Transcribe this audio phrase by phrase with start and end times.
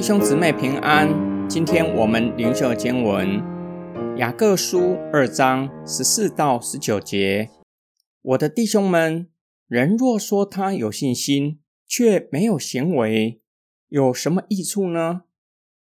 [0.00, 3.38] 弟兄姊妹平安，今天我们灵修经文
[4.16, 7.50] 雅各书二章十四到十九节。
[8.22, 9.28] 我的弟兄们，
[9.68, 13.42] 人若说他有信心，却没有行为，
[13.90, 15.24] 有什么益处呢？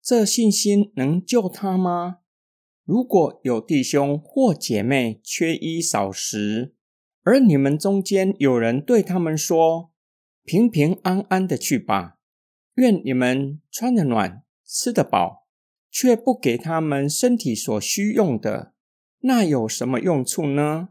[0.03, 2.21] 这信心能救他吗？
[2.87, 6.73] 如果有弟兄或姐妹缺衣少食，
[7.23, 9.91] 而你们中间有人对他们说
[10.43, 12.15] ：“平平安安的去吧。”
[12.77, 15.47] 愿你们穿得暖，吃得饱，
[15.91, 18.75] 却不给他们身体所需用的，
[19.21, 20.91] 那有什么用处呢？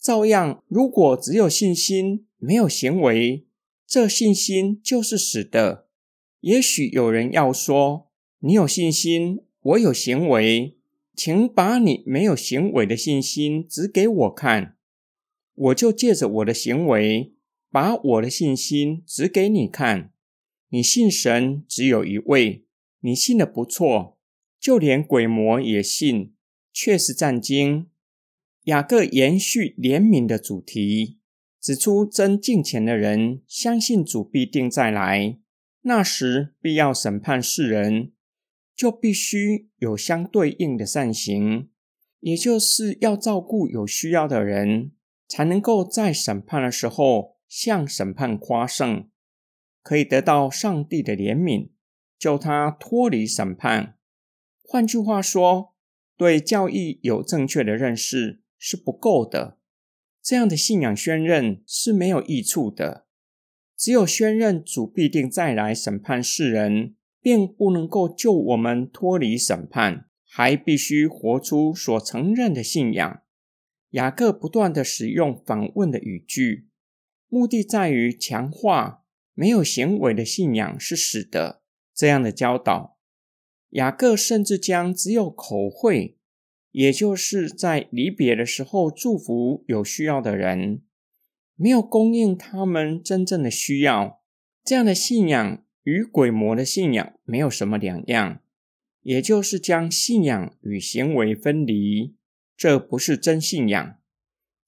[0.00, 3.46] 照样，如果只有信心，没有行为，
[3.86, 5.86] 这信心就是死的。
[6.40, 8.10] 也许有人要说
[8.40, 10.76] ：“你有信心，我有行为，
[11.14, 14.76] 请把你没有行为的信心指给我看，
[15.54, 17.34] 我就借着我的行为，
[17.70, 20.10] 把我的信心指给你看。”
[20.74, 22.64] 你信神只有一位，
[23.00, 24.16] 你信的不错，
[24.58, 26.32] 就连鬼魔也信，
[26.72, 27.90] 确实战经。
[28.64, 31.18] 雅各延续怜悯的主题，
[31.60, 35.38] 指出真敬虔的人相信主必定再来，
[35.82, 38.12] 那时必要审判世人，
[38.74, 41.68] 就必须有相对应的善行，
[42.20, 44.92] 也就是要照顾有需要的人，
[45.28, 49.10] 才能够在审判的时候向审判夸胜。
[49.82, 51.70] 可以得到上帝的怜悯，
[52.18, 53.98] 救他脱离审判。
[54.62, 55.74] 换句话说，
[56.16, 59.58] 对教义有正确的认识是不够的。
[60.22, 63.06] 这样的信仰宣认是没有益处的。
[63.76, 73.22] 只有宣认主必定再来审判世人，并不能够救我们脱离审判，还必须活出所承认的信仰。
[73.90, 76.68] 雅各不断的使用反问的语句，
[77.28, 79.01] 目的在于强化。
[79.34, 81.62] 没有行为的信仰是死的。
[81.94, 82.96] 这样的教导，
[83.70, 86.16] 雅各甚至将只有口惠，
[86.70, 90.82] 也就是在离别的时候祝福有需要的人，
[91.54, 94.22] 没有供应他们真正的需要。
[94.64, 98.40] 这样的信仰与鬼魔的信仰没有什么两样，
[99.02, 102.16] 也就是将信仰与行为分离。
[102.56, 103.98] 这不是真信仰。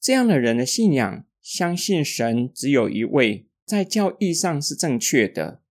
[0.00, 3.46] 这样的人的信仰，相信神只有一位。
[3.64, 5.62] 在教义上是正确的，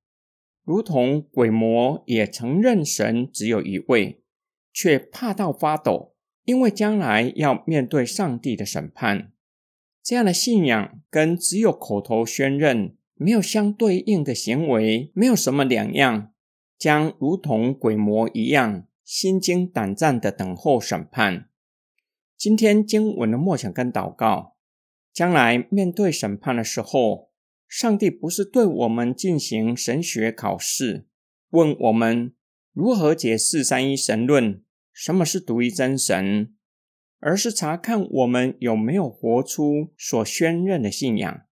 [0.63, 4.23] 如同鬼魔也承认神只有一位，
[4.73, 9.31] 却怕到发抖，因为将来要面对上帝的审判。
[10.01, 16.33] 这样的信仰跟只有口头宣认、没有相对应的行为，没有什么两样，
[16.79, 21.47] 将如同鬼魔一样心惊胆战的等候审判。
[22.35, 24.55] 今天经文的默想跟祷告，
[25.13, 27.32] 将来面对审判的时候。
[27.75, 31.07] 上帝不是对我们进行神学考试，
[31.49, 32.35] 问我们
[32.71, 36.53] 如何解释三一神论，什么是独一真神，
[37.17, 41.45] 而是查看我们有没有活出所宣认的信仰。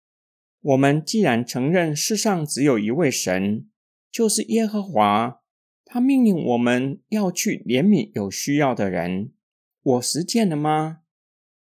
[0.62, 3.68] 我们既然承认世上只有一位神，
[4.12, 5.42] 就是耶和华，
[5.84, 9.32] 他命令我们要去怜悯有需要的人，
[9.82, 11.00] 我实践了吗？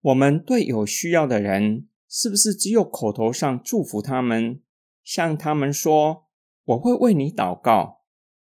[0.02, 1.88] 我们对有需要的人。
[2.14, 4.60] 是不是只有口头上祝福他们，
[5.02, 6.26] 向他们说
[6.62, 8.02] 我会为你祷告，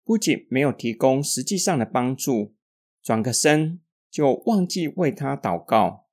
[0.04, 2.56] 不仅没有提供实际上的帮助，
[3.02, 3.80] 转个身
[4.12, 6.08] 就忘记为他祷告？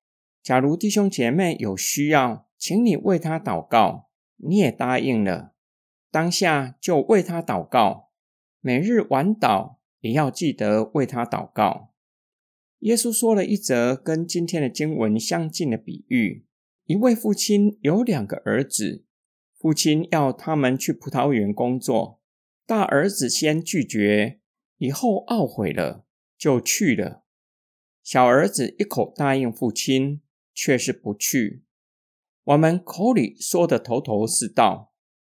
[0.44, 5.55] 假如弟兄姐妹有需要，请你为他祷告，你也答应了，
[6.12, 8.10] 当下就为他祷告，
[8.60, 11.91] 每日晚祷也要记得为他祷告。
[12.78, 16.47] 耶稣说了一则跟今天的经文相近的比喻。
[16.91, 19.05] 一位父亲有两个儿子，
[19.56, 22.21] 父亲要他们去葡萄园工作。
[22.67, 24.41] 大儿子先拒绝，
[24.78, 26.05] 以后懊悔了，
[26.37, 27.23] 就去了。
[28.03, 30.21] 小儿子一口答应父亲，
[30.53, 31.62] 却是不去。
[32.43, 34.92] 我们口里说的头头是道，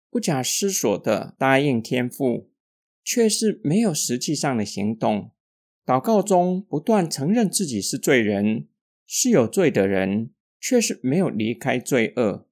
[0.10, 2.52] 不假思索的答应天父，
[3.02, 5.32] 却是没有实际上的行动。
[5.86, 8.68] 祷告中不断承认自己是罪人，
[9.06, 10.32] 是有罪的人。
[10.68, 12.48] 却是没有离开罪恶，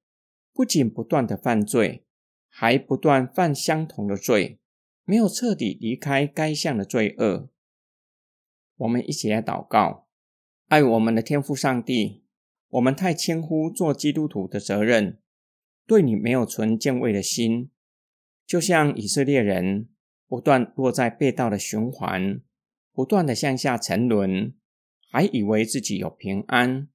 [0.52, 2.04] 不仅不断的犯罪，
[2.48, 4.60] 还不断犯相同的罪，
[5.04, 7.50] 没有彻底离开该项的罪恶。
[8.76, 10.06] 我们一起来祷告：
[10.68, 12.22] 爱我们的天父上帝，
[12.68, 15.18] 我们太轻忽做基督徒的责任，
[15.84, 17.72] 对你没有存敬畏的心，
[18.46, 19.88] 就像以色列人
[20.28, 22.40] 不断落在被盗的循环，
[22.92, 24.54] 不断的向下沉沦，
[25.10, 26.86] 还以为自己有平安。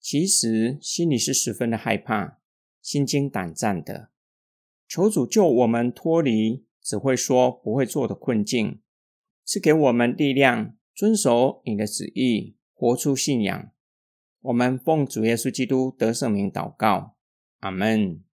[0.00, 2.38] 其实心里是十分的害怕，
[2.80, 4.10] 心惊胆战的。
[4.88, 8.80] 求主救我们脱离只会说不会做的困境，
[9.44, 13.70] 是给我们力量，遵守你的旨意，活出信仰。
[14.40, 17.16] 我们奉主耶稣基督得圣名祷告，
[17.58, 18.24] 阿门。